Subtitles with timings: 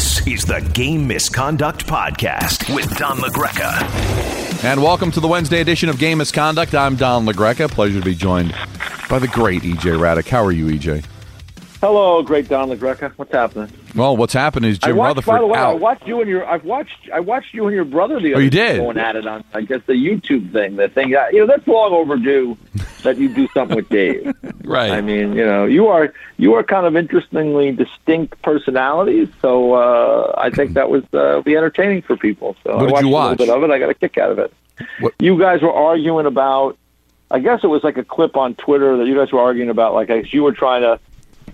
[0.00, 4.64] This is the Game Misconduct Podcast with Don LaGreca.
[4.64, 6.74] And welcome to the Wednesday edition of Game Misconduct.
[6.74, 7.70] I'm Don LaGreca.
[7.70, 8.54] Pleasure to be joined
[9.10, 10.26] by the great EJ Hradek.
[10.26, 11.04] How are you, EJ?
[11.80, 13.12] Hello, great Don LaGreca.
[13.16, 13.72] What's happening?
[13.96, 15.80] Well, what's happened is Jim I watched, Rutherford by the way, I out.
[15.80, 16.46] watched you and your.
[16.46, 17.08] I've watched.
[17.10, 18.34] I watched you and your brother the other.
[18.34, 18.80] Oh, other you day did?
[18.80, 19.44] going at it on.
[19.54, 20.76] I guess the YouTube thing.
[20.76, 21.08] The thing.
[21.08, 22.58] You know, that's long overdue.
[23.02, 24.30] that you do something with Dave.
[24.64, 24.90] right.
[24.90, 29.28] I mean, you know, you are you are kind of interestingly distinct personalities.
[29.40, 32.56] So uh, I think that was uh, be entertaining for people.
[32.62, 33.70] So What I watched you a little bit of it.
[33.70, 34.52] I got a kick out of it.
[35.00, 36.76] What- You guys were arguing about.
[37.30, 39.94] I guess it was like a clip on Twitter that you guys were arguing about.
[39.94, 40.98] Like, I guess you were trying to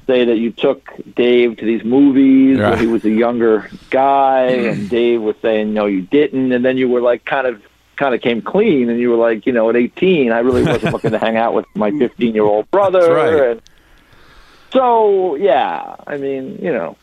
[0.06, 4.88] say that you took Dave to these movies where he was a younger guy, and
[4.88, 7.62] Dave was saying no, you didn't, and then you were like kind of
[7.96, 10.92] kind of came clean, and you were like, you know, at 18, I really wasn't
[10.92, 13.50] looking to hang out with my 15 year old brother, right.
[13.52, 13.62] and
[14.72, 16.96] so yeah, I mean, you know,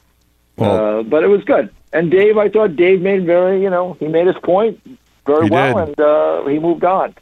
[0.57, 1.69] Well- uh, but it was good.
[1.91, 4.79] And Dave, I thought Dave made very, you know, he made his point
[5.27, 5.89] very well, did.
[5.89, 7.13] and uh, he moved on.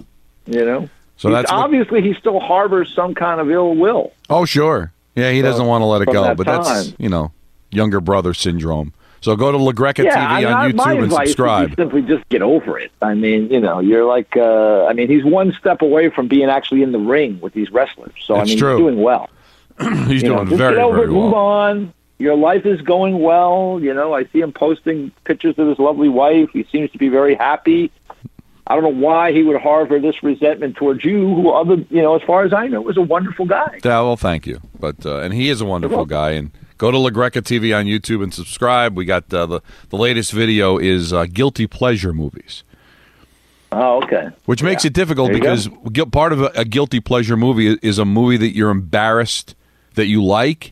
[0.45, 4.11] You know, So He's- that's what- obviously he still harbors some kind of ill will.
[4.29, 4.91] oh, sure.
[5.21, 7.31] Yeah, he doesn't want to let it go, that but that's you know
[7.71, 8.93] younger brother syndrome.
[9.21, 11.75] So go to LaGreca yeah, TV I mean, on YouTube and subscribe.
[11.75, 12.91] Simply just get over it.
[13.03, 16.49] I mean, you know, you're like, uh, I mean, he's one step away from being
[16.49, 18.13] actually in the ring with these wrestlers.
[18.25, 18.77] So It's I mean, true.
[18.77, 19.29] he's doing well.
[20.07, 21.93] He's You know, doing just very get over very it, move on.
[22.19, 23.79] Your life is going well.
[23.81, 26.49] You know, I see him posting pictures of his lovely wife.
[26.51, 27.91] He seems to be very happy.
[28.67, 32.15] I don't know why he would harbor this resentment towards you, who, other, you know,
[32.15, 33.79] as far as I know, is a wonderful guy.
[33.83, 34.59] Yeah, well, thank you.
[34.79, 36.31] But uh, and he is a wonderful guy.
[36.31, 38.95] And go to LaGreca TV on YouTube and subscribe.
[38.95, 42.63] We got uh, the the latest video is uh, guilty pleasure movies.
[43.73, 44.29] Oh, okay.
[44.45, 44.89] Which makes Yeah.
[44.89, 48.53] it difficult because gu- part of a, a guilty pleasure movie is a movie that
[48.55, 49.55] you're embarrassed
[49.95, 50.71] that you like,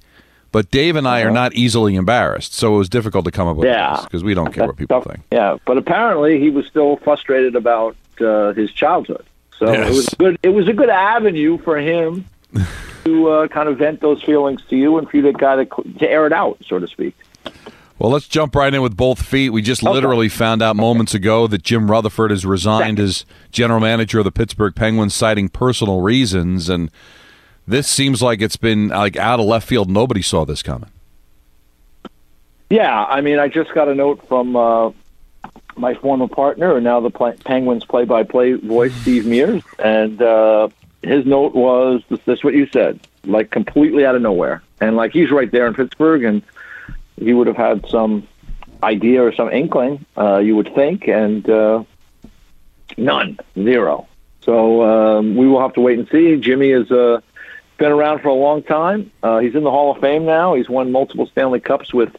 [0.51, 3.57] but Dave and I are not easily embarrassed, so it was difficult to come up
[3.57, 3.67] with.
[3.67, 3.95] Yeah.
[3.97, 5.19] this because we don't care what people think.
[5.31, 9.25] Yeah, but apparently he was still frustrated about uh, his childhood.
[9.57, 9.89] So Yes.
[9.89, 10.39] it was good.
[10.43, 12.25] It was a good avenue for him
[13.05, 15.97] to uh, kind of vent those feelings to you and for you to kind of
[15.99, 17.15] to air it out, so to speak.
[17.97, 19.49] Well, let's jump right in with both feet.
[19.49, 19.91] We just Okay.
[19.91, 24.31] literally found out moments ago that Jim Rutherford has resigned as general manager of the
[24.31, 26.89] Pittsburgh Penguins, citing personal reasons, and
[27.69, 29.89] this seems like it's been like out of left field.
[29.89, 30.89] Nobody saw this coming.
[32.69, 34.91] Yeah, I mean, I just got a note from uh,
[35.75, 40.69] my former partner and now the Pla- Penguins play-by-play voice, Steve Mears, and uh,
[41.01, 45.11] his note was this, this what you said, like completely out of nowhere, and like
[45.11, 46.43] he's right there in Pittsburgh, and
[47.17, 48.27] he would have had some
[48.83, 51.83] idea or some inkling, uh, you would think, and uh,
[52.97, 54.07] none, zero.
[54.41, 56.37] So um, we will have to wait and see.
[56.37, 57.21] Jimmy has uh,
[57.79, 59.11] been around for a long time.
[59.23, 60.53] Uh, he's in the Hall of Fame now.
[60.53, 62.15] He's won multiple Stanley Cups with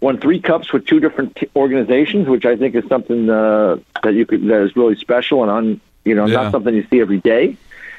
[0.00, 4.14] won three cups with two different t- organizations, which I think is something uh, that
[4.14, 6.42] you could that is really special and un, you know Yeah.
[6.44, 7.56] not something you see every day.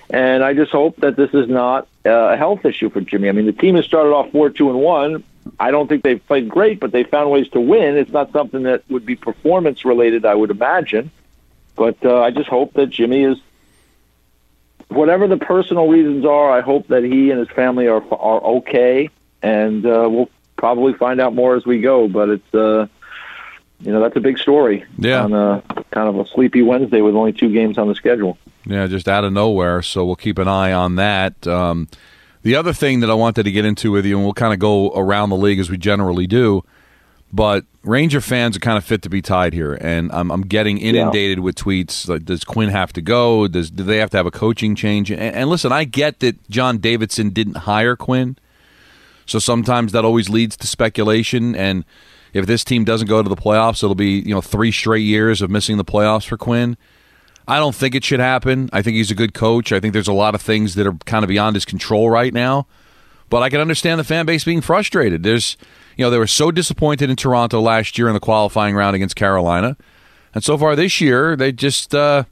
[0.09, 3.27] And I just hope that this is not uh, a health issue for Jimmy.
[3.27, 5.23] I mean, the team has started off four two and one.
[5.59, 7.97] I don't think they've played great, but they found ways to win.
[7.97, 11.11] It's not something that would be performance related, I would imagine.
[11.75, 13.37] But uh, I just hope that Jimmy is
[14.89, 16.51] whatever the personal reasons are.
[16.51, 19.09] I hope that he and his family are are okay,
[19.41, 22.07] and uh, we'll probably find out more as we go.
[22.07, 22.87] But it's uh,
[23.81, 25.23] you know that's a big story Yeah.
[25.23, 28.37] on a kind of a sleepy Wednesday with only two games on the schedule.
[28.65, 29.81] Yeah, just out of nowhere.
[29.81, 31.45] So we'll keep an eye on that.
[31.45, 31.87] Um,
[32.41, 34.59] the other thing that I wanted to get into with you, and we'll kind of
[34.59, 36.63] go around the league as we generally do,
[37.33, 40.77] but Ranger fans are kind of fit to be tied here, and I'm, I'm getting
[40.77, 43.47] inundated with tweets like, "Does Quinn have to go?
[43.47, 46.49] Does do they have to have a coaching change?" And, and listen, I get that
[46.49, 48.37] John Davidson didn't hire Quinn,
[49.25, 51.55] so sometimes that always leads to speculation.
[51.55, 51.85] And
[52.33, 55.41] if this team doesn't go to the playoffs, it'll be you know three straight years
[55.41, 56.77] of missing the playoffs for Quinn.
[57.47, 58.69] I don't think it should happen.
[58.73, 59.71] I think he's a good coach.
[59.71, 62.33] I think there's a lot of things that are kind of beyond his control right
[62.33, 62.67] now.
[63.29, 65.23] But I can understand the fan base being frustrated.
[65.23, 65.57] There's,
[65.95, 69.15] you know, they were so disappointed in Toronto last year in the qualifying round against
[69.15, 69.77] Carolina,
[70.33, 72.23] and so far this year they just, uh,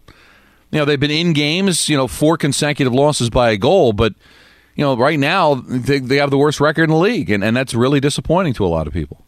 [0.71, 4.13] you know, they've been in games, you know, four consecutive losses by a goal, but
[4.75, 7.55] you know, right now they, they have the worst record in the league, and, and
[7.55, 9.22] that's really disappointing to a lot of people.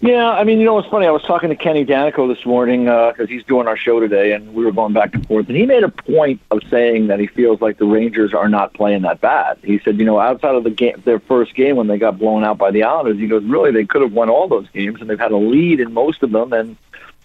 [0.00, 1.06] Yeah, I mean, you know, it's funny.
[1.06, 4.54] I was talking to Kenny Danico this morning because he's doing our show today, and
[4.54, 5.48] we were going back and forth.
[5.48, 8.74] And he made a point of saying that he feels like the Rangers are not
[8.74, 9.58] playing that bad.
[9.64, 12.44] He said, you know, outside of the game, their first game when they got blown
[12.44, 15.10] out by the Islanders, he goes, really, they could have won all those games, and
[15.10, 16.76] they've had a lead in most of them, and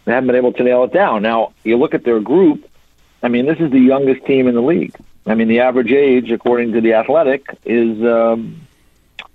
[0.05, 1.21] they haven't been able to nail it down.
[1.21, 2.67] Now, you look at their group.
[3.21, 4.95] I mean, this is the youngest team in the league.
[5.27, 8.67] I mean, the average age, according to the Athletic, is um,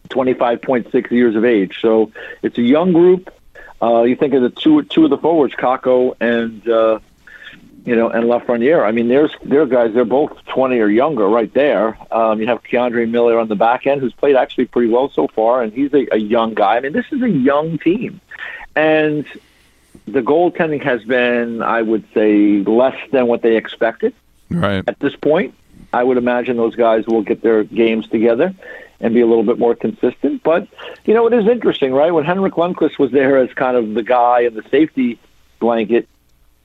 [0.08, 1.78] 25.6 years of age.
[1.80, 2.12] So
[2.42, 3.32] it's a young group.
[3.80, 6.98] Uh, you think of the two two of the forwards, Kakko and uh,
[7.84, 8.84] you know and Lafreniere.
[8.84, 9.94] I mean, there's they're guys.
[9.94, 11.96] They're both 20 or younger, right there.
[12.12, 15.28] Um, you have K'Andre Miller on the back end, who's played actually pretty well so
[15.28, 16.76] far, and he's a, a young guy.
[16.76, 18.20] I mean, this is a young team,
[18.74, 19.24] and
[20.06, 24.12] the goaltending has been, I would say, less than what they expected.
[24.50, 25.54] Right at this point,
[25.92, 28.54] I would imagine those guys will get their games together
[29.00, 30.42] and be a little bit more consistent.
[30.42, 30.66] But
[31.04, 32.12] you know, it is interesting, right?
[32.12, 35.18] When Henrik Lundqvist was there as kind of the guy and the safety
[35.60, 36.08] blanket,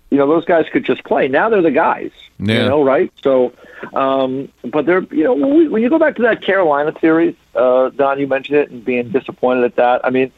[0.09, 1.27] you know, those guys could just play.
[1.27, 2.63] Now they're the guys, Yeah.
[2.63, 3.11] you know, right?
[3.23, 3.53] So,
[3.93, 7.35] um, but they're, you know, when, we, when you go back to that Carolina series,
[7.55, 10.05] uh, Don, you mentioned it and being disappointed at that.
[10.05, 10.31] I mean,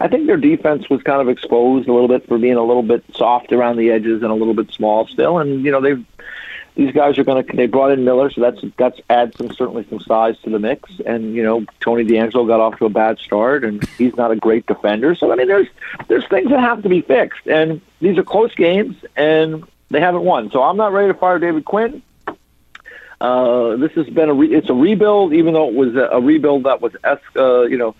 [0.00, 2.82] I think their defense was kind of exposed a little bit for being a little
[2.82, 5.38] bit soft around the edges and a little bit small still.
[5.38, 6.04] And you know, they've
[6.74, 7.56] these guys are going to.
[7.56, 10.90] They brought in Miller, so that's that's adds some certainly some size to the mix.
[11.04, 14.36] And you know, Tony DeAngelo got off to a bad start, and he's not a
[14.36, 15.14] great defender.
[15.14, 15.68] So I mean, there's
[16.08, 20.22] there's things that have to be fixed, and these are close games, and they haven't
[20.22, 20.50] won.
[20.50, 22.02] So I'm not ready to fire David Quinn.
[23.20, 26.20] Uh, this has been a re- it's a rebuild, even though it was a, a
[26.20, 27.94] rebuild that was es- uh, you know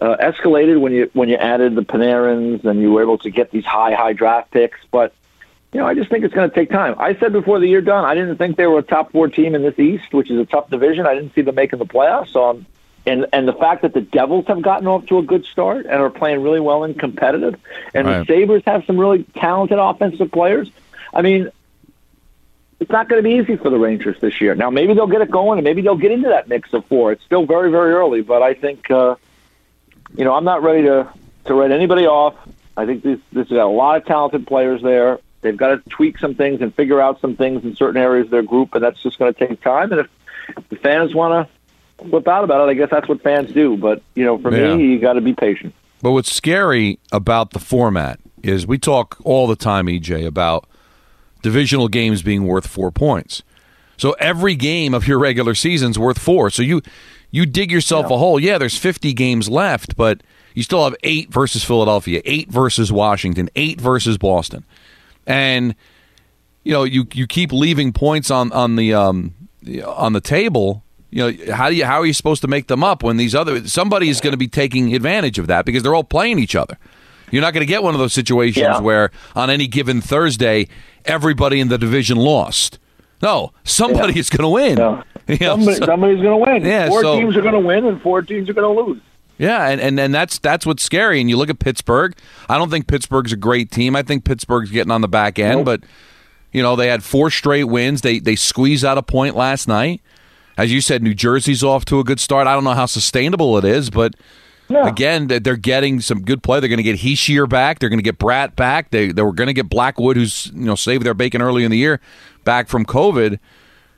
[0.00, 3.50] uh, escalated when you when you added the Panarins and you were able to get
[3.50, 5.12] these high high draft picks, but
[5.74, 6.94] you know, I just think it's going to take time.
[6.98, 9.56] I said before the year done, I didn't think they were a top four team
[9.56, 11.04] in this East, which is a tough division.
[11.04, 12.28] I didn't see them making the playoffs.
[12.28, 12.66] So, I'm,
[13.06, 15.96] and and the fact that the Devils have gotten off to a good start and
[15.96, 17.56] are playing really well and competitive,
[17.92, 18.26] and Right.
[18.26, 20.70] the Sabres have some really talented offensive players.
[21.12, 21.50] I mean,
[22.78, 24.54] it's not going to be easy for the Rangers this year.
[24.54, 27.10] Now, maybe they'll get it going, and maybe they'll get into that mix of four.
[27.12, 29.16] It's still very, very early, but I think, uh,
[30.14, 31.08] you know, I'm not ready to
[31.46, 32.36] to write anybody off.
[32.76, 35.18] I think this this has got a lot of talented players there.
[35.44, 38.30] They've got to tweak some things and figure out some things in certain areas of
[38.32, 39.92] their group, and that's just going to take time.
[39.92, 41.48] And if the fans want
[42.00, 43.76] to flip out about it, I guess that's what fans do.
[43.76, 44.74] But you know, for Yeah.
[44.76, 45.72] me, you got to be patient.
[46.02, 50.66] But what's scary about the format is we talk all the time, EJ, about
[51.42, 53.42] divisional games being worth four points.
[53.96, 56.50] So every game of your regular season's worth four.
[56.50, 56.82] So you
[57.30, 58.38] you dig yourself a hole.
[58.38, 60.22] Yeah, there's 50 games left, but
[60.54, 64.64] you still have eight versus Philadelphia, eight versus Washington, eight versus Boston,
[65.26, 65.74] and
[66.62, 69.34] you know you you keep leaving points on on the um
[69.86, 70.82] on the table.
[71.10, 73.34] You know how do you how are you supposed to make them up when these
[73.34, 76.56] other somebody is going to be taking advantage of that because they're all playing each
[76.56, 76.76] other.
[77.30, 78.80] You're not going to get one of those situations Yeah.
[78.80, 80.68] where on any given Thursday
[81.04, 82.78] everybody in the division lost.
[83.22, 84.18] No, somebody Yeah.
[84.20, 84.78] is going to win.
[84.78, 85.02] Yeah.
[85.26, 86.64] You know, Somebody, so- somebody's going to win.
[86.66, 89.00] Yeah, four so- teams are going to win, and four teams are going to lose.
[89.38, 91.20] Yeah, and, and, and that's that's what's scary.
[91.20, 92.14] And you look at Pittsburgh.
[92.48, 93.96] I don't think Pittsburgh's a great team.
[93.96, 95.64] I think Pittsburgh's getting on the back end, Nope.
[95.66, 95.80] but
[96.52, 98.02] you know they had four straight wins.
[98.02, 100.02] They they squeezed out a point last night.
[100.56, 102.46] As you said, New Jersey's off to a good start.
[102.46, 104.14] I don't know how sustainable it is, but
[104.68, 104.86] Yeah.
[104.86, 106.60] again, they- they're getting some good play.
[106.60, 107.80] They're going to get Hischier back.
[107.80, 108.90] They're going to get Bratt back.
[108.92, 111.72] They they were going to get Blackwood, who's you know saved their bacon early in
[111.72, 112.00] the year,
[112.44, 113.40] back from COVID.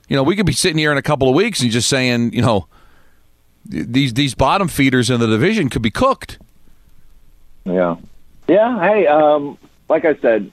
[0.09, 2.33] You know, we could be sitting here in a couple of weeks and just saying,
[2.33, 2.69] you know,
[3.69, 6.39] these these bottom feeders in the division could be cooked.
[7.65, 7.97] Yeah.
[8.49, 8.81] Yeah.
[8.81, 9.59] Hey, um,
[9.89, 10.51] like I said,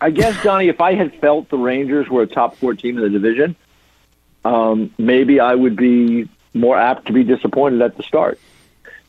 [0.00, 3.02] I guess Johnny, if I had felt the Rangers were a top four team in
[3.04, 3.56] the division,
[4.44, 8.38] um, maybe I would be more apt to be disappointed at the start.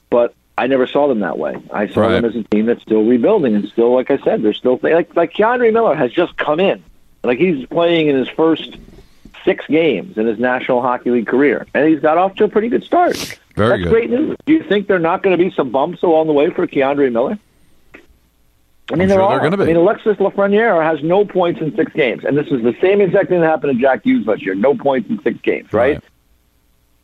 [0.09, 1.55] But I never saw them that way.
[1.71, 2.09] I saw Right.
[2.21, 5.15] them as a team that's still rebuilding and still, like I said, they're still like
[5.15, 6.83] like K'Andre Miller has just come in,
[7.23, 8.75] like he's playing in his first
[9.45, 12.69] six games in his National Hockey League career, and he's got off to a pretty
[12.69, 13.15] good start.
[13.55, 13.89] Very That's good.
[13.89, 14.37] great news.
[14.45, 16.65] Do you think there are not going to be some bumps along the way for
[16.67, 17.37] K'Andre Miller?
[18.91, 19.39] I mean, I'm there sure are.
[19.39, 19.63] gonna be.
[19.63, 23.01] I mean, Alexis Lafreniere has no points in six games, and this is the same
[23.01, 24.55] exact thing that happened to Jack Hughes last year.
[24.55, 25.95] No points in six games, right?
[25.95, 26.03] Right.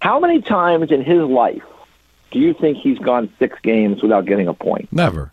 [0.01, 1.63] How many times in his life
[2.31, 4.91] do you think he's gone six games without getting a point?
[4.91, 5.31] Never.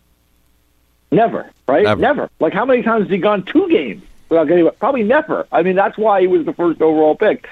[1.11, 1.97] Never, right?
[1.97, 2.29] Never.
[2.39, 4.69] Like how many times has he gone two games without getting?
[4.79, 5.47] Probably never.
[5.51, 7.47] I mean, that's why he was the first overall pick.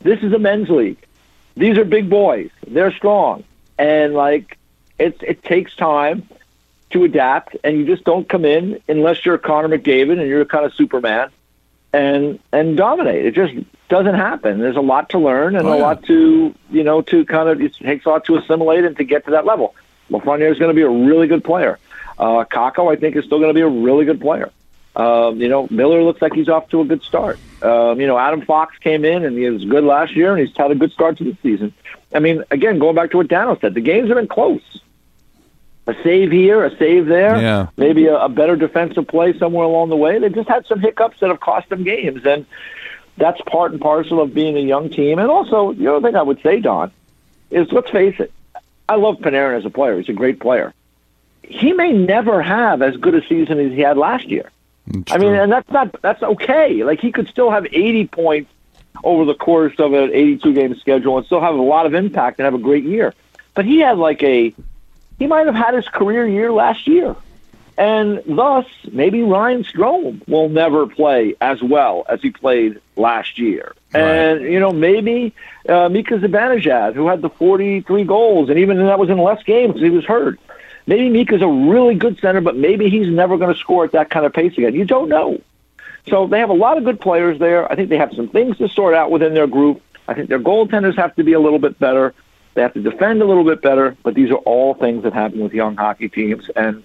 [0.00, 0.98] This is a men's league.
[1.56, 2.50] These are big boys.
[2.66, 3.44] They're strong,
[3.78, 4.56] and like
[4.98, 6.28] it's it takes time
[6.90, 10.64] to adapt, and you just don't come in unless you're Connor McDavid and you're kind
[10.64, 11.28] of Superman,
[11.92, 13.26] and and dominate.
[13.26, 13.54] It just
[13.88, 14.58] doesn't happen.
[14.60, 15.82] There's a lot to learn and Oh, a yeah.
[15.82, 19.04] lot to you know to kind of it takes a lot to assimilate and to
[19.04, 19.74] get to that level.
[20.10, 21.78] Lafreniere is going to be a really good player.
[22.18, 24.50] Uh, Kakko, I think, is still going to be a really good player.
[25.00, 27.38] Um, you know, Miller looks like he's off to a good start.
[27.62, 30.54] Um, you know, Adam Fox came in and he was good last year, and he's
[30.56, 31.72] had a good start to the season.
[32.12, 34.62] I mean, again, going back to what Dano said, the games have been close.
[35.86, 37.68] A save here, a save there, Yeah.
[37.76, 40.18] maybe a, a better defensive play somewhere along the way.
[40.18, 42.44] They just had some hiccups that have cost them games, and
[43.16, 45.18] that's part and parcel of being a young team.
[45.18, 46.90] And also, the other thing I would say, Don,
[47.50, 48.32] is let's face it,
[48.88, 49.96] I love Panarin as a player.
[49.98, 50.72] He's a great player.
[51.42, 54.50] He may never have as good a season as he had last year.
[55.10, 56.82] I mean, and that's not that's okay.
[56.84, 58.50] Like he could still have 80 points
[59.04, 62.38] over the course of an 82 game schedule and still have a lot of impact
[62.38, 63.14] and have a great year.
[63.54, 64.54] But he had like a
[65.18, 67.14] he might have had his career year last year.
[67.80, 73.72] And thus, maybe Ryan Strome will never play as well as he played last year.
[73.94, 74.02] Right.
[74.02, 75.34] And, you know, maybe
[75.66, 79.72] uh, Mika Zibanejad, who had the 43 goals, and even that was in less games
[79.72, 80.38] because he was hurt.
[80.90, 84.10] Maybe Mika's a really good center, but maybe he's never going to score at that
[84.10, 84.74] kind of pace again.
[84.74, 85.40] You don't know.
[86.08, 87.70] So they have a lot of good players there.
[87.70, 89.82] I think they have some things to sort out within their group.
[90.08, 92.12] I think their goaltenders have to be a little bit better.
[92.54, 95.38] They have to defend a little bit better, but these are all things that happen
[95.38, 96.50] with young hockey teams.
[96.56, 96.82] And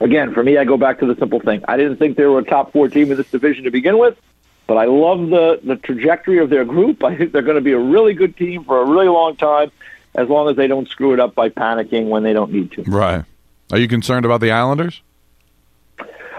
[0.00, 1.64] again, for me, I go back to the simple thing.
[1.68, 4.18] I didn't think they were a top four team in this division to begin with,
[4.66, 7.04] but I love the, the trajectory of their group.
[7.04, 9.70] I think they're going to be a really good team for a really long time,
[10.16, 12.82] as long as they don't screw it up by panicking when they don't need to.
[12.82, 13.24] Right.
[13.70, 15.02] Are you concerned about the Islanders?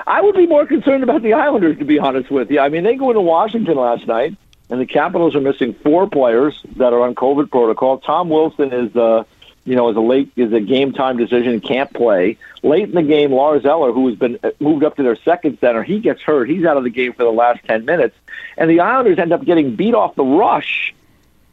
[0.07, 2.59] I would be more concerned about the Islanders, to be honest with you.
[2.59, 4.35] I mean, they go into Washington last night,
[4.71, 7.99] and the Capitals are missing four players that are on COVID protocol.
[7.99, 9.23] Tom Wilson is, uh,
[9.65, 12.37] you know, is a late is a game time decision can't play.
[12.63, 15.59] Late in the game, Lars Eller, who has been uh, moved up to their second
[15.59, 16.49] center, he gets hurt.
[16.49, 18.17] He's out of the game for the last ten minutes,
[18.57, 20.95] and the Islanders end up getting beat off the rush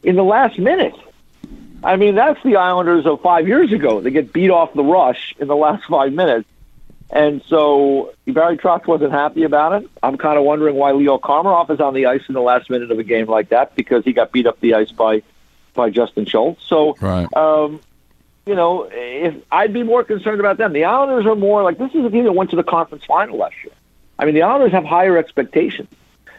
[0.03, 0.95] in the last minute.
[1.85, 4.01] I mean, that's the Islanders of five years ago.
[4.01, 6.49] They get beat off the rush in the last five minutes.
[7.11, 9.89] And so Barry Trotz wasn't happy about it.
[10.03, 12.91] I'm kind of wondering why Leo Komarov is on the ice in the last minute
[12.91, 15.23] of a game like that because he got beat up the ice by
[15.75, 16.65] by Justin Schultz.
[16.65, 17.33] So, Right.
[17.37, 17.81] um,
[18.47, 20.73] you know, if I'd be more concerned about them.
[20.73, 23.37] The Islanders are more like this is a team that went to the conference final
[23.37, 23.75] last year.
[24.19, 25.89] I mean, the Islanders have higher expectations,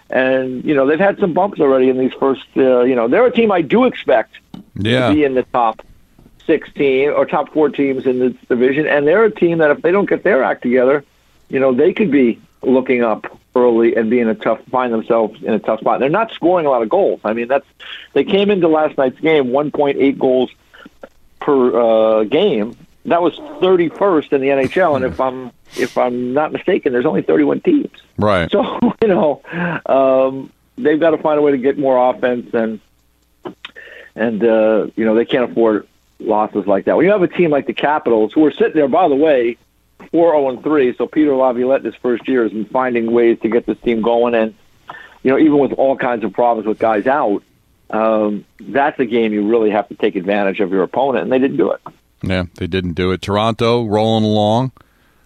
[0.09, 2.45] and you know they've had some bumps already in these first.
[2.57, 4.39] Uh, you know, they're a team I do expect
[4.75, 5.09] Yeah.
[5.09, 5.81] to be in the top
[6.45, 8.87] 16 or top four teams in this division.
[8.87, 11.03] And they're a team that if they don't get their act together,
[11.49, 15.41] you know, they could be looking up early and be in a tough, find themselves
[15.43, 15.99] in a tough spot.
[15.99, 17.21] They're not scoring a lot of goals.
[17.23, 17.65] I mean, that's,
[18.13, 20.51] they came into last night's game 1.8 goals
[21.39, 21.79] per
[22.19, 22.75] uh, game.
[23.05, 24.95] That was 31st in the NHL.
[24.95, 27.91] And if I'm, if I'm not mistaken, there's only 31 teams.
[28.17, 28.51] Right.
[28.51, 29.41] So you know,
[29.85, 32.79] um, they've got to find a way to get more offense, and
[34.17, 35.87] and uh, you know they can't afford
[36.19, 36.97] losses like that.
[36.97, 39.57] When you have a team like the Capitals, who are sitting there, by the way,
[40.11, 43.39] four zero and three, so Peter Laviolette in his first year has been finding ways
[43.41, 44.53] to get this team going, and
[45.23, 47.43] you know even with all kinds of problems with guys out,
[47.91, 51.39] um, that's a game you really have to take advantage of your opponent, and they
[51.39, 51.81] didn't do it.
[52.23, 53.21] Yeah, they didn't do it.
[53.21, 54.71] Toronto rolling along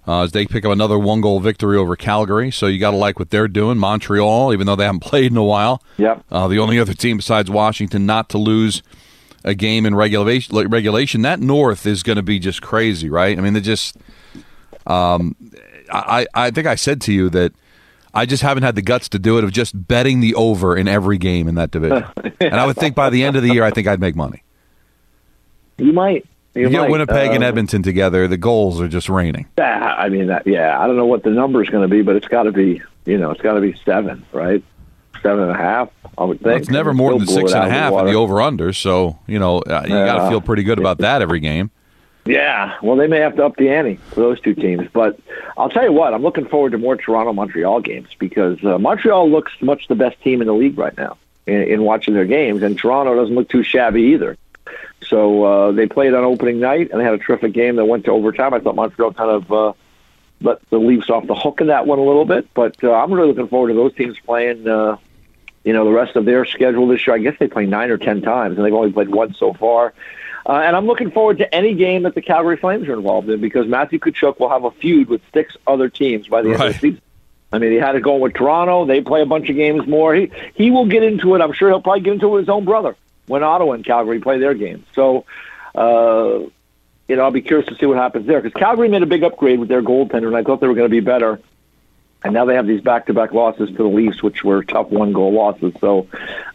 [0.08, 2.52] uh, as they pick up another one goal victory over Calgary.
[2.52, 3.78] So you got to like what they're doing.
[3.78, 6.24] Montreal, even though they haven't played in a while, Yep.
[6.32, 8.82] uh, the only other team besides Washington not to lose
[9.44, 10.56] a game in regulation.
[10.70, 13.38] Regulation that North is going to be just crazy, right?
[13.38, 13.96] I mean, they just.
[14.88, 15.36] Um,
[15.92, 17.54] I I think I said to you that.
[18.14, 20.90] I just haven't had the guts to do it of just betting the over in
[20.90, 22.04] every game in that division.
[22.42, 24.44] and I would think by the end of the year, I think I'd make money.
[25.78, 26.26] You might.
[26.54, 26.90] You, You get might.
[26.92, 29.46] Winnipeg and Uh, Edmonton together, the goals are just raining.
[29.58, 30.46] Yeah, I mean that.
[30.46, 32.52] Yeah, I don't know what the number is going to be, but it's got to
[32.52, 32.82] be.
[33.06, 34.64] You know, it's got to be seven, right?
[35.24, 35.90] Seven and a half.
[36.18, 36.46] I would think.
[36.48, 38.06] Well, it's never more than six and a half and out a of half in
[38.14, 38.74] the over under.
[38.74, 41.72] So, you know, uh, you got to feel pretty good about that every game.
[42.26, 45.20] Yeah, well, they may have to up the ante for those two teams, but
[45.58, 49.28] I'll tell you what, I'm looking forward to more Toronto Montreal games because uh, Montreal
[49.32, 51.18] looks much the best team in the league right now
[51.48, 54.38] in, in watching their games, and Toronto doesn't look too shabby either.
[55.04, 58.06] So uh, they played on opening night and they had a terrific game that went
[58.06, 58.54] to overtime.
[58.54, 59.74] I thought Montreal kind of uh,
[60.42, 63.12] let the Leafs off the hook in that one a little bit, but uh, I'm
[63.14, 64.68] really looking forward to those teams playing.
[64.68, 64.98] Uh,
[65.64, 67.16] you know, the rest of their schedule this year.
[67.16, 69.94] I guess they play nine or ten times, and they've only played once so far.
[70.44, 73.40] Uh, and I'm looking forward to any game that the Calgary Flames are involved in
[73.42, 76.74] because Matthew Tkachuk will have a feud with six other teams by the end of
[76.74, 77.02] the season.
[77.54, 78.86] I mean, he had it going with Toronto.
[78.86, 80.16] They play a bunch of games more.
[80.16, 81.42] He he will get into it.
[81.42, 82.96] I'm sure he'll probably get into it with his own brother
[83.32, 84.86] when Ottawa and Calgary play their games.
[84.94, 85.26] So,
[85.74, 86.40] uh,
[87.08, 89.24] you know, I'll be curious to see what happens there because Calgary made a big
[89.24, 91.40] upgrade with their goaltender, and I thought they were going to be better.
[92.24, 95.74] And now they have these back-to-back losses to the Leafs, which were tough one-goal losses.
[95.82, 96.08] So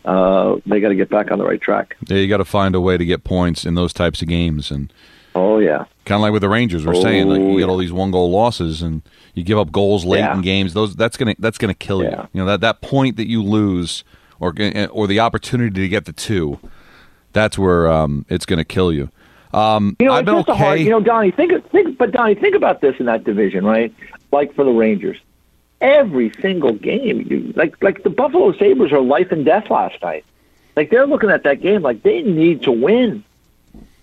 [0.05, 1.97] uh, they got to get back on the right track.
[2.07, 4.71] Yeah, you got to find a way to get points in those types of games.
[4.71, 4.93] And
[5.35, 7.67] Oh yeah, kind of like with the Rangers, we're saying, like, you Oh, get yeah.
[7.67, 9.03] all these one goal losses and
[9.35, 10.35] you give up goals late Yeah.
[10.37, 10.73] in games.
[10.73, 12.11] Those That's going to that's gonna kill you.
[12.11, 12.27] Yeah.
[12.33, 14.05] You know, that, that point that you lose
[14.41, 14.55] or,
[14.91, 16.59] or the opportunity to get the two,
[17.33, 19.11] that's where um, it's going to kill you.
[19.53, 20.57] Um, You know, I've been okay.
[20.57, 20.81] hard.
[20.81, 23.95] You know, Donnie, think, think, but Donnie, think about this in that division, right?
[24.33, 25.19] Like for the Rangers,
[25.81, 30.25] every single game, you, like like the Buffalo Sabres are life and death last night.
[30.75, 33.25] Like they're looking at that game like they need to win.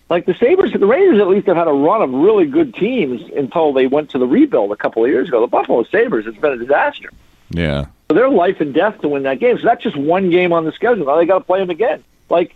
[0.09, 3.21] like the Sabres, the Rangers at least have had a run of really good teams
[3.35, 5.41] until they went to the rebuild a couple of years ago.
[5.41, 7.09] The Buffalo Sabres, it's been a disaster.
[7.53, 7.85] Yeah.
[8.09, 9.57] So they're life and death to win that game.
[9.57, 11.05] So that's just one game on the schedule.
[11.05, 12.03] Now they got to play them again.
[12.29, 12.55] Like,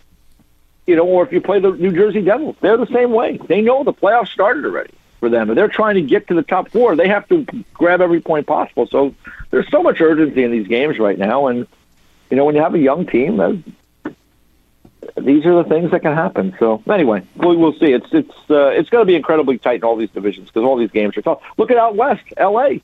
[0.86, 3.38] you know, or if you play the New Jersey Devils, they're the same way.
[3.38, 6.42] They know the playoffs started already for them, and they're trying to get to the
[6.42, 6.96] top four.
[6.96, 8.86] They have to grab every point possible.
[8.86, 9.14] So
[9.50, 11.66] there's so much urgency in these games right now, and
[12.30, 13.36] you know, when you have a young team,
[15.16, 16.54] these are the things that can happen.
[16.58, 17.92] So anyway, we, we'll see.
[17.92, 20.76] It's it's uh, it's going to be incredibly tight in all these divisions because all
[20.76, 21.40] these games are tough.
[21.56, 22.82] Look at out west, L.A.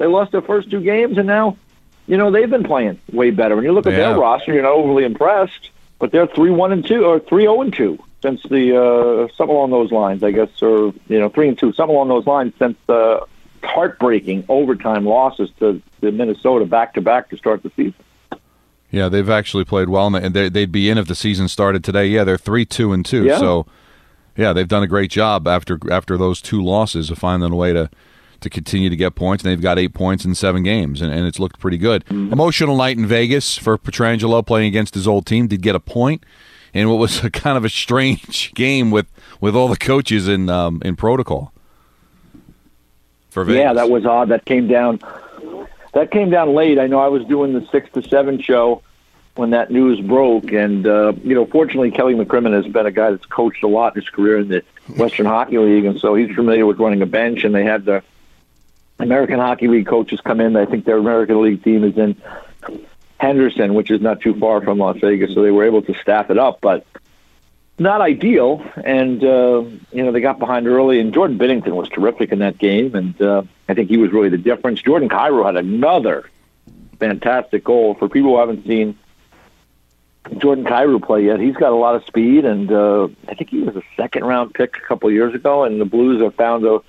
[0.00, 1.58] They lost their first two games, and now,
[2.06, 3.54] you know, they've been playing way better.
[3.54, 3.98] When you look at Yeah.
[4.12, 7.60] their roster, you're not overly impressed, but they're three one and two or three zero
[7.60, 11.48] and two since the uh, something along those lines, I guess, or you know, three
[11.48, 13.26] and two, something along those lines since the
[13.62, 17.94] heartbreaking overtime losses to, to Minnesota back to back to start the season.
[18.90, 22.06] Yeah, they've actually played well, and they, they'd be in if the season started today.
[22.06, 23.24] Yeah, they're three, two, and two.
[23.24, 23.38] Yeah.
[23.38, 23.66] So,
[24.34, 27.74] yeah, they've done a great job after after those two losses of finding a way
[27.74, 27.90] to
[28.40, 29.44] to continue to get points.
[29.44, 32.04] And they've got eight points in seven games, and, and it's looked pretty good.
[32.10, 35.46] Emotional night in Vegas for Pietrangelo playing against his old team.
[35.46, 36.24] Did get a point
[36.72, 39.06] in what was a kind of a strange game with
[39.40, 41.52] with all the coaches in um, in protocol.
[43.30, 43.60] For Vegas.
[43.60, 44.28] Yeah, that was odd.
[44.30, 45.00] That came down.
[45.92, 46.78] That came down late.
[46.78, 48.82] I know I was doing the six to seven show
[49.36, 53.10] when that news broke, and uh, you know, fortunately, Kelly McCrimmon has been a guy
[53.10, 54.64] that's coached a lot in his career in the
[54.96, 57.44] Western Hockey League, and so he's familiar with running a bench.
[57.44, 58.02] And they had the
[59.00, 60.56] American Hockey League coaches come in.
[60.56, 62.20] I think their American League team is in
[63.18, 66.30] Henderson, which is not too far from Las Vegas, so they were able to staff
[66.30, 66.86] it up, but
[67.78, 68.64] not ideal.
[68.82, 72.58] And uh, you know, they got behind early, and Jordan Binnington was terrific in that
[72.58, 74.82] game, and uh, I think he was really the difference.
[74.82, 76.28] Jordan Kyrou had another
[76.98, 77.94] fantastic goal.
[77.94, 78.98] For people who haven't seen
[80.38, 83.60] Jordan Kyrou play yet, he's got a lot of speed, and uh, I think he
[83.60, 86.80] was a second round pick a couple years ago, and the Blues have found a,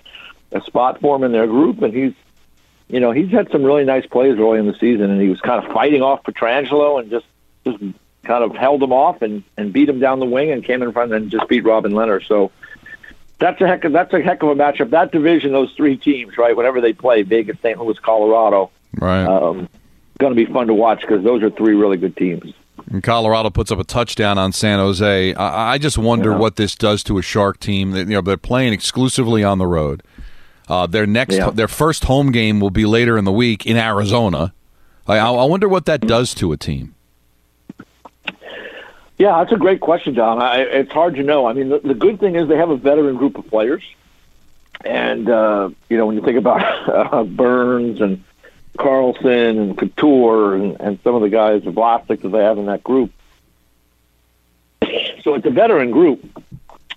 [0.51, 2.13] a spot for him in their group, and he's
[2.87, 5.39] you know, he's had some really nice plays early in the season, and he was
[5.39, 7.25] kind of fighting off Pietrangelo and just
[7.65, 7.77] just
[8.23, 10.91] kind of held him off and and beat him down the wing and came in
[10.91, 12.23] front and just beat Robin Leonard.
[12.27, 12.51] So
[13.39, 14.89] that's a heck of that's a heck of a matchup.
[14.89, 16.55] That division, those three teams, right?
[16.55, 17.79] Whenever they play, Vegas, St.
[17.79, 19.25] Louis, Colorado, right.
[19.25, 19.69] um,
[20.19, 22.53] going to be fun to watch because those are three really good teams.
[22.91, 25.33] And Colorado puts up a touchdown on San Jose.
[25.35, 26.37] I, I just wonder Yeah.
[26.37, 27.91] what this does to a Shark team.
[27.91, 30.03] That you know they're playing exclusively on the road.
[30.71, 31.49] Uh, their next, Yeah.
[31.49, 34.53] their first home game will be later in the week in Arizona.
[35.05, 36.95] I, I I wonder what that does to a team.
[39.17, 40.41] Yeah, that's a great question, John.
[40.41, 41.45] I, it's hard to know.
[41.45, 43.83] I mean, the, the good thing is they have a veteran group of players,
[44.85, 46.61] and uh, you know when you think about
[47.13, 48.23] uh, Burns and
[48.77, 52.67] Karlsson and Couture and, and some of the guys, the Vlasic that they have in
[52.67, 53.11] that group.
[55.23, 56.23] So it's a veteran group.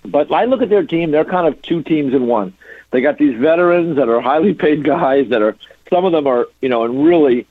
[0.05, 2.53] But I look at their team; they're kind of two teams in one.
[2.95, 5.57] They got these veterans that are highly paid guys that are.
[5.89, 7.45] Some of them are, you know, and really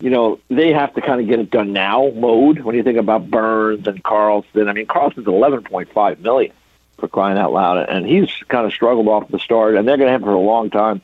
[0.00, 2.98] you know, they have to kind of get it done now mode when you think
[2.98, 4.68] about Burns and Karlsson.
[4.68, 6.52] I mean, Karlsson's eleven point five million
[6.98, 10.06] for crying out loud, and he's kind of struggled off the start, and they're going
[10.06, 11.00] to have for a long time.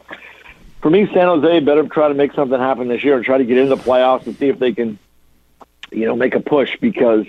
[0.81, 3.45] For me, San Jose better try to make something happen this year and try to
[3.45, 4.99] get into the playoffs and see if they can,
[5.91, 7.27] you know, make a push because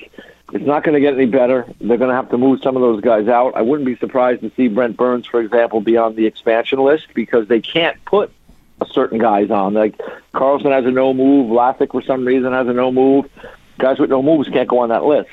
[0.53, 1.65] it's not going to get any better.
[1.81, 3.55] They're going to have to move some of those guys out.
[3.55, 7.07] I wouldn't be surprised to see Brent Burns, for example, be on the expansion list
[7.13, 8.31] because they can't put
[8.91, 9.73] certain guys on.
[9.73, 9.97] Like
[10.33, 11.49] Karlsson has a no move.
[11.49, 13.29] Vlasic, for some reason, has a no move.
[13.79, 15.29] Guys with no moves can't go on that list.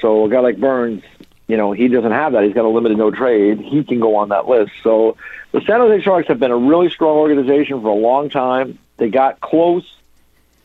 [0.00, 1.02] So a guy like Burns,
[1.48, 2.44] you know, he doesn't have that.
[2.44, 3.60] He's got a limited no trade.
[3.60, 4.72] He can go on that list.
[4.82, 5.16] So
[5.52, 8.78] the San Jose Sharks have been a really strong organization for a long time.
[8.98, 9.84] They got close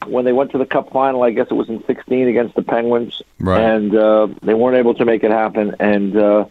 [0.06, 1.24] when they went to the Cup final.
[1.24, 3.62] I guess it was in 16 against the Penguins, Right.
[3.62, 5.76] and uh, they weren't able to make it happen.
[5.80, 6.46] And uh,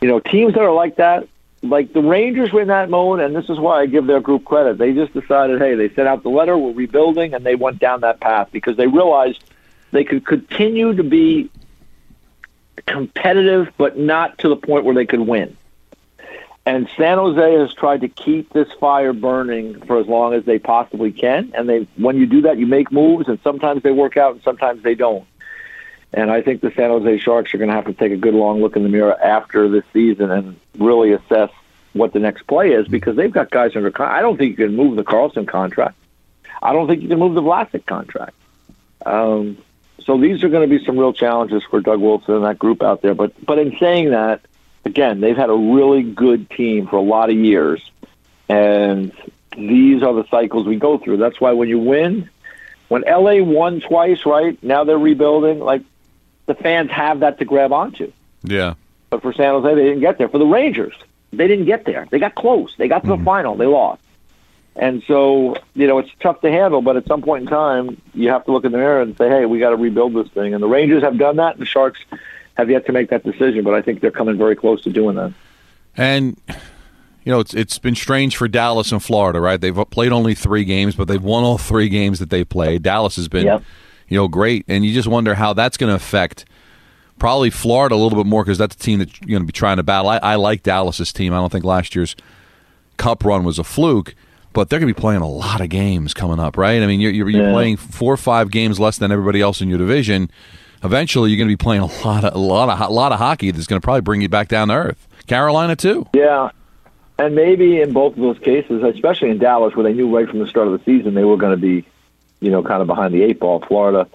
[0.00, 1.28] you know, teams that are like that,
[1.62, 4.44] like the Rangers were in that mode, and this is why I give their group
[4.44, 4.78] credit.
[4.78, 8.00] They just decided, hey, they sent out the letter, we're rebuilding, and they went down
[8.00, 9.42] that path because they realized
[9.92, 11.50] they could continue to be
[12.86, 15.56] competitive, but not to the point where they could win.
[16.64, 20.60] And San Jose has tried to keep this fire burning for as long as they
[20.60, 21.52] possibly can.
[21.54, 24.42] And they, when you do that, you make moves, and sometimes they work out, and
[24.42, 25.26] sometimes they don't.
[26.14, 28.34] And I think the San Jose Sharks are going to have to take a good
[28.34, 31.50] long look in the mirror after this season and really assess
[31.94, 34.18] what the next play is because they've got guys under contract.
[34.18, 35.96] I don't think you can move the Karlsson contract.
[36.62, 38.36] I don't think you can move the Vlasic contract.
[39.04, 39.58] Um,
[40.04, 42.82] so these are going to be some real challenges for Doug Wilson and that group
[42.82, 43.14] out there.
[43.14, 44.40] But but in saying that,
[44.84, 47.80] again, they've had a really good team for a lot of years,
[48.48, 49.12] and
[49.56, 51.18] these are the cycles we go through.
[51.18, 52.28] That's why when you win,
[52.88, 55.60] when LA won twice, right now they're rebuilding.
[55.60, 55.82] Like
[56.46, 58.12] the fans have that to grab onto.
[58.42, 58.74] Yeah.
[59.10, 60.28] but for San Jose, they didn't get there.
[60.28, 60.94] For the Rangers,
[61.32, 62.06] they didn't get there.
[62.10, 62.74] They got close.
[62.76, 63.24] They got to the Mm-hmm.
[63.24, 63.56] final.
[63.56, 64.02] They lost.
[64.74, 68.30] And so, you know, it's tough to handle, but at some point in time, you
[68.30, 70.54] have to look in the mirror and say, hey, we got to rebuild this thing.
[70.54, 72.00] And the Rangers have done that, and the Sharks
[72.56, 75.16] have yet to make that decision, but I think they're coming very close to doing
[75.16, 75.32] that.
[75.96, 79.60] And you know, it's it's been strange for Dallas and Florida, right?
[79.60, 82.82] They've played only three games, but they've won all three games that they played.
[82.82, 83.62] Dallas has been, Yep.
[84.08, 86.44] you know, great, and you just wonder how that's going to affect
[87.18, 89.52] probably Florida a little bit more because that's the team that you're going to be
[89.52, 90.10] trying to battle.
[90.10, 91.32] I, I like Dallas's team.
[91.32, 92.16] I don't think last year's
[92.96, 94.14] Cup run was a fluke,
[94.52, 96.82] but they're going to be playing a lot of games coming up, right?
[96.82, 99.68] I mean, you're you're, you're playing four or five games less than everybody else in
[99.68, 100.30] your division.
[100.84, 103.18] Eventually, you're going to be playing a lot of a lot of a lot of
[103.18, 105.06] hockey that's going to probably bring you back down to earth.
[105.26, 106.06] Carolina too.
[106.14, 106.50] Yeah,
[107.18, 110.40] and maybe in both of those cases, especially in Dallas, where they knew right from
[110.40, 111.84] the start of the season they were going to be,
[112.40, 113.60] you know, kind of behind the eight ball.
[113.60, 114.08] Florida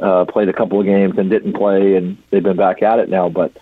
[0.00, 3.08] uh, played a couple of games and didn't play, and they've been back at it
[3.08, 3.28] now.
[3.28, 3.52] But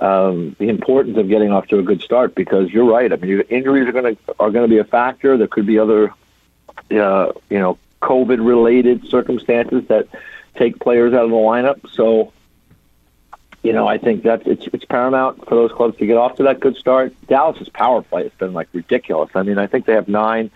[0.00, 3.12] um, the importance of getting off to a good start because you're right.
[3.12, 5.36] I mean, injuries are going to are going to be a factor.
[5.36, 6.14] There could be other,
[6.90, 10.08] uh, you know, COVID related circumstances that
[10.56, 11.88] take players out of the lineup.
[11.92, 12.32] So
[13.62, 16.44] you know, I think that it's it's paramount for those clubs to get off to
[16.44, 17.14] that good start.
[17.28, 19.30] Dallas's power play has been like ridiculous.
[19.34, 20.50] I mean, I think they have nine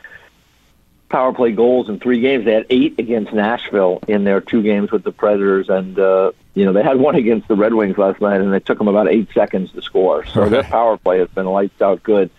[1.09, 2.45] power play goals in three games.
[2.45, 6.65] They had eight against Nashville in their two games with the Predators, and uh, you
[6.65, 9.09] know they had one against the Red Wings last night, and it took them about
[9.09, 10.27] eight seconds to score.
[10.27, 12.31] So their power play has been lights out good.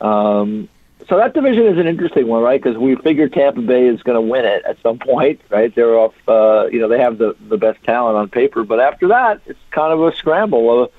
[0.00, 0.68] Um,
[1.08, 2.60] so that division is an interesting one, right?
[2.60, 5.72] Because we figure Tampa Bay is going to win it at some point, right?
[5.74, 9.08] They're off, uh, you know, they have the the best talent on paper, but after
[9.08, 10.84] that, it's kind of a scramble.
[10.84, 10.92] Of,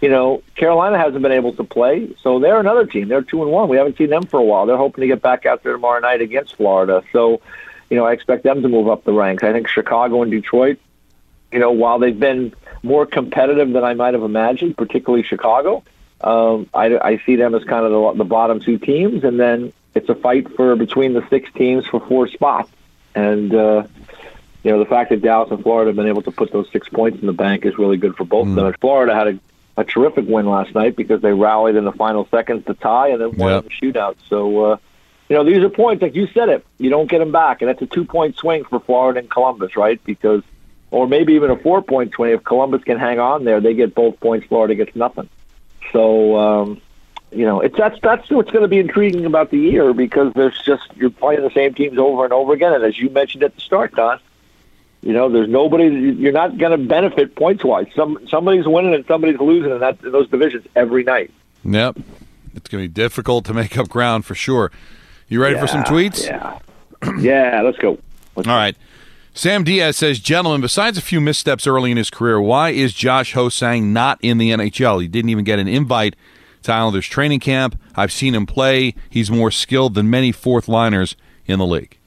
[0.00, 3.08] you know, Carolina hasn't been able to play, so they're another team.
[3.08, 3.70] They're two and one.
[3.70, 4.66] We haven't seen them for a while.
[4.66, 7.02] They're hoping to get back out there tomorrow night against Florida.
[7.10, 7.40] So,
[7.88, 9.42] you know, I expect them to move up the ranks.
[9.42, 10.78] I think Chicago and Detroit,
[11.52, 15.82] you know, while they've been more competitive than I might have imagined, particularly Chicago,
[16.24, 19.72] um, I, I see them as kind of the, the bottom two teams, and then
[19.94, 22.70] it's a fight for between the six teams for four spots.
[23.14, 23.86] And uh,
[24.62, 26.88] you know, the fact that Dallas and Florida have been able to put those six
[26.88, 28.66] points in the bank is really good for both of them.
[28.66, 29.38] And Florida had a,
[29.76, 33.20] a terrific win last night because they rallied in the final seconds to tie and
[33.20, 33.62] then won Yep.
[33.64, 34.16] in the shootout.
[34.28, 34.64] So.
[34.64, 34.76] Uh,
[35.26, 36.66] you know, these are points like you said it.
[36.76, 39.98] You don't get them back, and that's a two-point swing for Florida and Columbus, right?
[40.04, 40.42] Because,
[40.90, 42.32] or maybe even a four-point swing.
[42.34, 44.46] If Columbus can hang on there, they get both points.
[44.48, 45.30] Florida gets nothing.
[45.94, 46.82] So, um,
[47.30, 50.60] you know, it's that's that's what's going to be intriguing about the year because there's
[50.60, 53.54] just you're playing the same teams over and over again, and as you mentioned at
[53.54, 54.18] the start, Don,
[55.02, 55.84] you know, there's nobody.
[55.84, 57.86] You're not going to benefit points wise.
[57.94, 61.30] Some somebody's winning and somebody's losing in that in those divisions every night.
[61.64, 61.98] Yep.
[62.56, 64.72] It's going to be difficult to make up ground for sure.
[65.28, 66.26] You ready for some tweets?
[66.26, 66.58] Yeah,
[67.20, 67.62] yeah.
[67.62, 67.98] Let's go.
[68.34, 68.76] Let's All right.
[69.36, 73.32] Sam Diaz says, Gentlemen, besides a few missteps early in his career, why is Josh
[73.32, 75.02] Ho-Sang not in the NHL?
[75.02, 76.14] He didn't even get an invite
[76.62, 77.76] to Islanders training camp.
[77.96, 78.94] I've seen him play.
[79.10, 81.16] He's more skilled than many fourth liners
[81.46, 81.98] in the league.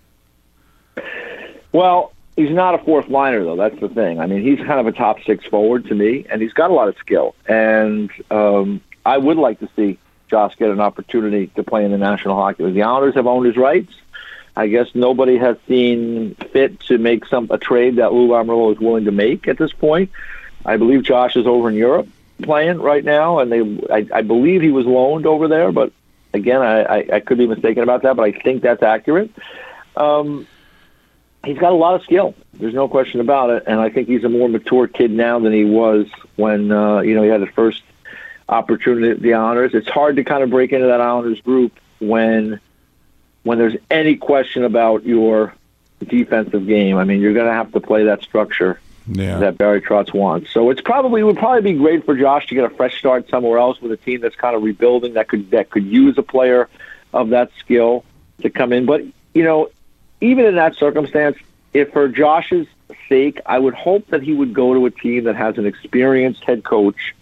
[1.74, 3.58] Well, he's not a fourth liner though.
[3.58, 4.22] That's the thing.
[4.22, 6.74] I mean, he's kind of a top six forward to me, and he's got a
[6.74, 7.36] lot of skill.
[7.46, 11.98] And um, I would like to see Josh get an opportunity to play in the
[11.98, 12.76] National Hockey League.
[12.76, 13.92] The Islanders have owned his rights.
[14.58, 18.80] I guess nobody has seen fit to make some a trade that Lou Lamoriello is
[18.80, 20.10] willing to make at this point.
[20.66, 22.08] I believe Josh is over in Europe
[22.42, 23.62] playing right now, and they
[23.94, 25.94] I, I believe he was loaned over there, but
[26.34, 29.30] again, I, I, I could be mistaken about that, but I think that's accurate.
[29.96, 30.48] Um,
[31.46, 32.34] he's got a lot of skill.
[32.56, 35.54] There's no question about it, and I think he's a more mature kid now than
[35.54, 37.84] he was when uh, you know he had his first
[38.50, 39.76] opportunity at the Islanders.
[39.76, 42.60] It's hard to kind of break into that Islanders group when
[43.48, 45.54] when there's any question about your
[46.06, 46.98] defensive game.
[46.98, 49.40] I mean, you're going to have to play that structure Yeah.
[49.40, 50.52] that Barry Trotz wants.
[50.52, 53.30] So it's probably it would probably be great for Josh to get a fresh start
[53.30, 56.24] somewhere else with a team that's kind of rebuilding that could that could use a
[56.24, 56.70] player
[57.14, 58.04] of that skill
[58.42, 58.86] to come in.
[58.86, 59.02] But
[59.34, 59.70] you know,
[60.22, 61.38] even in that circumstance,
[61.74, 62.68] if for Josh's
[63.10, 66.44] sake, I would hope that he would go to a team that has an experienced
[66.44, 67.16] head coach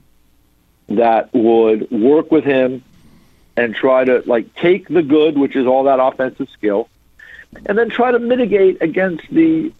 [0.89, 2.83] that would work with him
[3.57, 6.89] and try to like take the good, which is all that offensive skill,
[7.65, 9.71] and then try to mitigate against the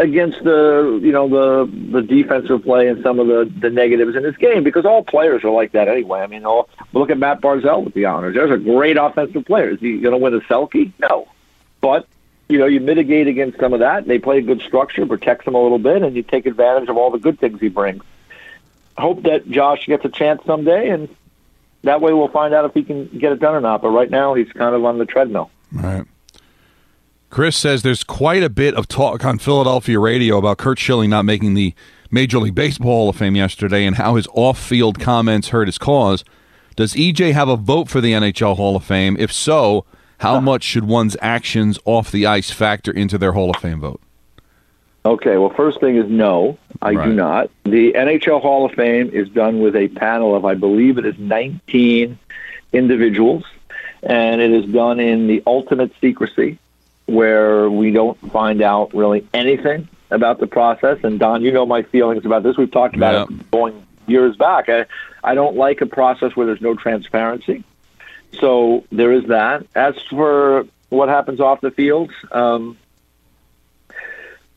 [0.00, 4.22] against the you know the the defensive play and some of the the negatives in
[4.22, 6.20] this game because all players are like that anyway.
[6.20, 8.34] I mean, all, look at Mat Barzal with the Honors.
[8.34, 9.70] There's a great offensive player.
[9.70, 10.92] Is he going to win a Selke?
[10.98, 11.28] No,
[11.80, 12.08] but
[12.48, 14.06] you know you mitigate against some of that.
[14.06, 16.96] They play a good structure, protects him a little bit, and you take advantage of
[16.96, 18.02] all the good things he brings.
[18.96, 21.08] Hope that Josh gets a chance someday, and
[21.84, 23.82] that way we'll find out if he can get it done or not.
[23.82, 25.50] But right now he's kind of on the treadmill.
[25.72, 26.04] Right.
[27.30, 31.24] Chris says there's quite a bit of talk on Philadelphia radio about Curt Schilling not
[31.24, 31.74] making the
[32.10, 36.24] Major League Baseball Hall of Fame yesterday and how his off-field comments hurt his cause.
[36.74, 39.16] Does EJ have a vote for the NHL Hall of Fame?
[39.18, 39.84] If so,
[40.18, 44.00] how much should one's actions off the ice factor into their Hall of Fame vote?
[45.04, 47.06] Okay, well, first thing is no, I Right.
[47.08, 47.50] do not.
[47.64, 51.18] The NHL Hall of Fame is done with a panel of, I believe it is
[51.18, 52.18] 19
[52.72, 53.44] individuals,
[54.02, 56.58] and it is done in the ultimate secrecy
[57.06, 60.98] where we don't find out really anything about the process.
[61.02, 62.56] And Don, you know my feelings about this.
[62.56, 63.36] We've talked about Yeah.
[63.36, 64.68] it going years back.
[64.68, 64.84] I,
[65.24, 67.64] I don't like a process where there's no transparency.
[68.38, 69.66] So there is that.
[69.74, 72.76] As for what happens off the field, um,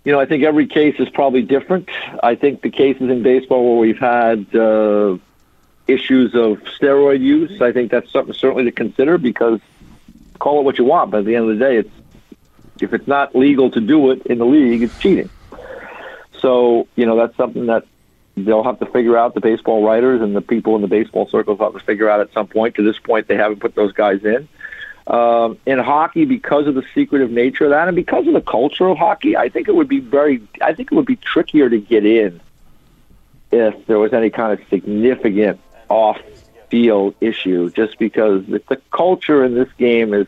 [0.03, 1.89] you know, I think every case is probably different.
[2.21, 5.17] I think the cases in baseball where we've had uh,
[5.87, 9.59] issues of steroid use, I think that's something certainly to consider because
[10.39, 11.91] call it what you want, but at the end of the day, it's
[12.81, 15.29] if it's not legal to do it in the league, it's cheating.
[16.39, 17.85] So, you know, that's something that
[18.35, 19.35] they'll have to figure out.
[19.35, 22.33] The baseball writers and the people in the baseball circles have to figure out at
[22.33, 22.75] some point.
[22.75, 24.49] To this point, they haven't put those guys in.
[25.05, 28.87] Um, in hockey, because of the secretive nature of that, and because of the culture
[28.87, 31.77] of hockey, I think it would be very, I think it would be trickier to
[31.77, 32.39] get in
[33.51, 37.69] if there was any kind of significant off-field issue.
[37.71, 40.27] Just because the, the culture in this game is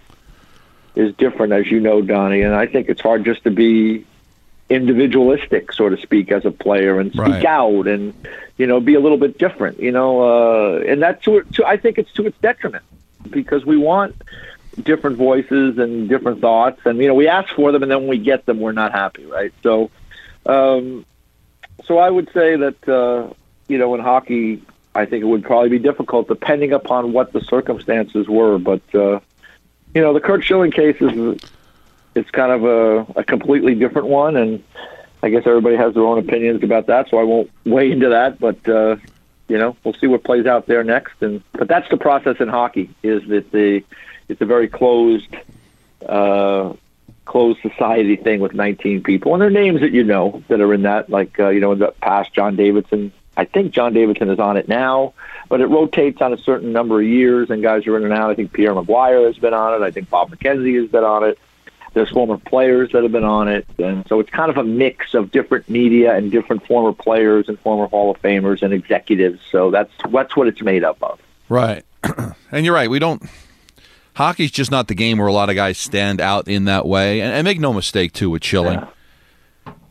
[0.95, 4.05] is different, as you know, Donnie, and I think it's hard just to be
[4.69, 7.45] individualistic, so to speak, as a player and speak Right.
[7.45, 8.13] out and
[8.57, 9.79] you know be a little bit different.
[9.79, 12.83] You know, uh, and that's to, to I think it's to its detriment
[13.29, 14.15] because we want
[14.83, 18.09] different voices and different thoughts, and you know we ask for them, and then when
[18.09, 19.53] we get them, we're not happy, right?
[19.63, 19.89] So,
[20.45, 21.05] um,
[21.85, 23.33] so I would say that uh,
[23.67, 24.61] you know in hockey,
[24.93, 28.81] I think it would probably be difficult depending upon what the circumstances were, but.
[28.93, 29.19] Uh,
[29.95, 31.39] you know, the Curt Schilling case is
[32.15, 34.61] it's kind of a, a completely different one, and
[35.23, 38.37] I guess everybody has their own opinions about that, so I won't weigh into that.
[38.37, 38.97] But uh,
[39.47, 41.21] you know, we'll see what plays out there next.
[41.21, 43.83] And but that's the process in hockey is that the
[44.27, 45.35] it's a very closed
[46.07, 46.73] uh,
[47.25, 50.73] closed society thing with 19 people, and there are names that you know that are
[50.73, 53.11] in that, like uh, you know in the past, John Davidson.
[53.37, 55.13] I think John Davidson is on it now,
[55.49, 58.29] but it rotates on a certain number of years, and guys are in and out.
[58.29, 59.85] I think Pierre McGuire has been on it.
[59.85, 61.37] I think Bob McKenzie has been on it.
[61.93, 65.13] There's former players that have been on it, and so it's kind of a mix
[65.13, 69.41] of different media and different former players and former Hall of Famers and executives.
[69.51, 71.19] So that's that's what it's made up of.
[71.49, 71.85] Right.
[72.51, 72.89] and you're right.
[72.89, 73.23] We don't.
[74.15, 77.21] Hockey's just not the game where a lot of guys stand out in that way.
[77.21, 78.81] And, and make no mistake, too, with Schilling.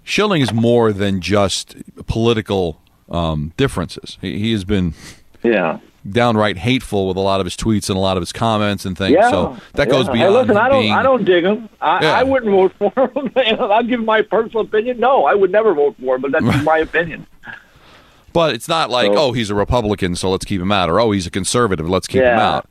[0.03, 4.19] Schilling is more than just political um, differences.
[4.21, 4.95] He, he has been
[5.43, 5.79] Yeah.
[6.09, 8.97] downright hateful with a lot of his tweets and a lot of his comments and
[8.97, 9.13] things.
[9.13, 10.93] Yeah, so that goes beyond Hey, listen, I don't, being.
[10.93, 11.69] I don't dig him.
[11.81, 12.13] I, Yeah.
[12.13, 13.31] I wouldn't vote for him.
[13.61, 14.99] I'll give my personal opinion.
[15.01, 17.27] No, I would never vote for him, but that's my opinion.
[18.35, 20.99] But it's not like, So- oh, he's a Republican, so let's keep him out, or
[21.01, 22.69] oh, he's a conservative, let's keep him out.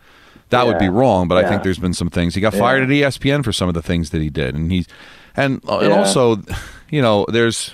[0.53, 1.27] That would be wrong.
[1.27, 2.35] But I think there's been some things.
[2.35, 4.87] He got fired at ESPN for some of the things that he did, and he's
[5.35, 6.37] and and also,
[6.89, 7.73] you know, there's.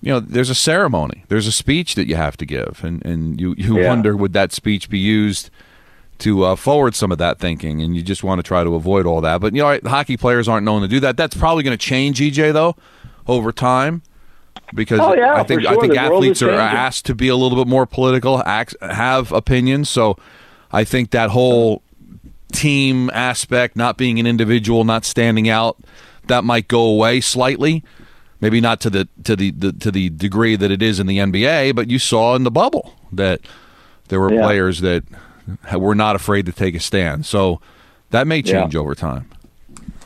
[0.00, 1.24] You know, there's a ceremony.
[1.26, 3.88] There's a speech that you have to give, and, and you, you Yeah.
[3.88, 5.50] wonder would that speech be used
[6.18, 9.06] to uh, forward some of that thinking, and you just want to try to avoid
[9.06, 9.40] all that.
[9.40, 11.16] But you know, hockey players aren't known to do that.
[11.16, 12.76] That's probably going to change, EJ, though,
[13.26, 14.02] over time,
[14.72, 16.60] because Oh, yeah, I think for I think The athletes are changing.
[16.60, 19.88] asked to be a little bit more political, act, have opinions.
[19.90, 20.16] So
[20.72, 21.82] I think that whole
[22.52, 25.76] team aspect, not being an individual, not standing out,
[26.26, 27.82] that might go away slightly.
[28.40, 31.18] Maybe not to the to the, the to the degree that it is in the
[31.18, 33.40] NBA, but you saw in the bubble that
[34.08, 34.42] there were Yeah.
[34.42, 35.04] players that
[35.76, 37.26] were not afraid to take a stand.
[37.26, 37.60] So
[38.10, 38.60] that may Yeah.
[38.62, 39.26] change over time.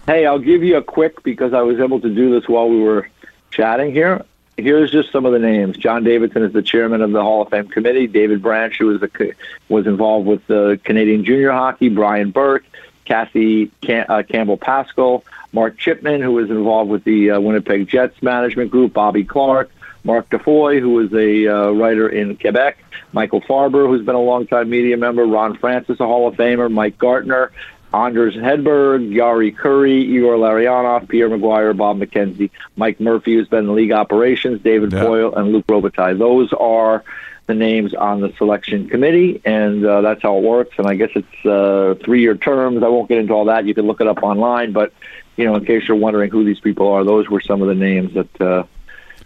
[0.07, 2.81] Hey, I'll give you a quick because I was able to do this while we
[2.81, 3.09] were
[3.51, 4.22] chatting here.
[4.62, 5.77] Here's just some of the names.
[5.77, 8.07] John Davidson is the chairman of the Hall of Fame committee.
[8.07, 9.35] David Branch, who was the,
[9.68, 11.88] was involved with the Canadian junior hockey.
[11.88, 12.64] Brian Burke,
[13.05, 18.22] Kathy Cam- uh, Campbell Pascal, Mark Chipman, who was involved with the uh, Winnipeg Jets
[18.22, 18.92] management group.
[18.92, 19.70] Bobby Clarke,
[20.05, 22.79] Mark Defoy, who was a uh, writer in Quebec.
[23.12, 25.27] Michael Farber, who's been a longtime media member.
[25.27, 26.70] Ron Francis, a Hall of Famer.
[26.72, 27.51] Mike Gartner,
[27.94, 33.74] Anders Hedberg, Jari Kurri, Igor Larionov, Pierre McGuire, Bob McKenzie, Mike Murphy, who's been in
[33.74, 35.00] league operations, David Yeah.
[35.05, 36.18] Poile, and Luc Robitaille.
[36.18, 37.05] Those are
[37.46, 40.74] the names on the selection committee, and uh, that's how it works.
[40.78, 42.83] And I guess it's uh, three-year terms.
[42.83, 43.66] I won't get into all that.
[43.66, 44.72] You can look it up online.
[44.72, 44.92] But
[45.37, 47.74] you know, in case you're wondering who these people are, those were some of the
[47.74, 48.62] names that uh,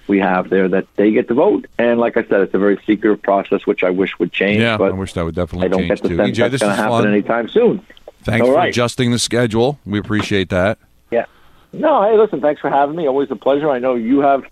[0.08, 1.66] we have there that they get to vote.
[1.78, 4.60] And like I said, it's a very secretive process, which I wish would change.
[4.62, 6.16] Yeah, but I wish that would definitely I don't change get the too.
[6.16, 7.08] sense EJ, that's going to happen fun.
[7.08, 7.84] anytime soon.
[8.26, 8.68] Thanks All for right.
[8.68, 9.78] adjusting the schedule.
[9.86, 10.78] We appreciate that.
[11.10, 11.26] Yeah.
[11.72, 13.06] No, hey, listen, thanks for having me.
[13.06, 13.70] Always a pleasure.
[13.70, 14.42] I know you have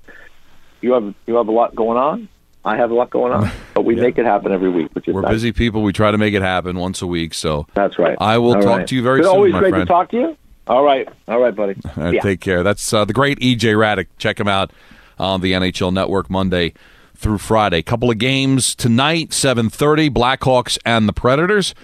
[0.80, 2.28] you have you have a lot going on.
[2.64, 4.02] I have a lot going on, but we Yeah.
[4.02, 5.32] make it happen every week, which is We're nice.
[5.32, 5.82] busy people.
[5.82, 7.34] We try to make it happen once a week.
[7.34, 8.16] So That's right.
[8.20, 8.87] I will All talk right.
[8.87, 9.87] to you very It's soon, Always great friend.
[9.87, 10.37] to talk to you.
[10.66, 11.74] All right, all right, buddy.
[11.98, 12.20] Uh, yeah.
[12.22, 12.62] Take care.
[12.62, 14.06] That's uh, the great EJ Hradek.
[14.16, 14.72] Check him out
[15.18, 16.72] on the NHL Network Monday
[17.16, 17.82] through Friday.
[17.82, 21.74] Couple of games tonight, 7:30, Blackhawks and the Predators.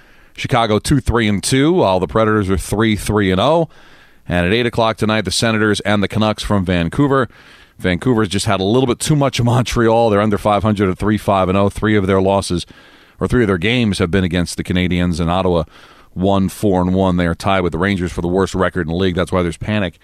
[0.41, 3.69] Chicago 2 3 and 2, while the Predators are 3 3 and 0.
[4.27, 7.29] And at 8 o'clock tonight, the Senators and the Canucks from Vancouver.
[7.79, 10.11] Vancouver's just had a little bit too much of Montreal.
[10.11, 11.69] They're under 500 at 3 5 and 0.
[11.69, 12.67] Three of their losses,
[13.21, 15.65] or three of their games, have been against the Canadiens and Ottawa.
[16.15, 17.17] 1 4 and 1.
[17.19, 19.15] They are tied with the Rangers for the worst record in the league.
[19.15, 19.99] That's why there's panic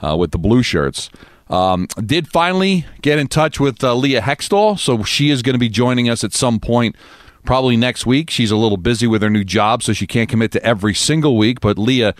[0.00, 1.10] uh, with the Blue Shirts.
[1.50, 5.58] Um, did finally get in touch with uh, Leah Hextall, so she is going to
[5.58, 6.96] be joining us at some point,
[7.44, 8.30] probably next week.
[8.30, 11.36] She's a little busy with her new job, so she can't commit to every single
[11.36, 12.14] week, but Leah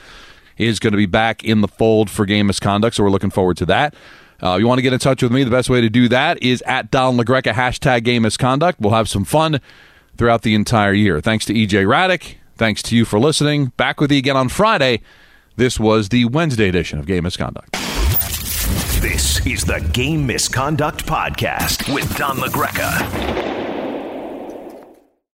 [0.57, 3.57] is going to be back in the fold for game misconduct, so we're looking forward
[3.57, 3.95] to that.
[4.43, 5.43] Uh, you want to get in touch with me?
[5.43, 8.81] The best way to do that is at Don LaGreca, hashtag game misconduct.
[8.81, 9.61] We'll have some fun
[10.17, 11.21] throughout the entire year.
[11.21, 12.37] Thanks to EJ Hradek.
[12.57, 13.67] Thanks to you for listening.
[13.77, 15.01] Back with you again on Friday.
[15.57, 17.73] This was the Wednesday edition of Game Misconduct.
[19.01, 23.74] This is the Game Misconduct Podcast with Don LaGreca.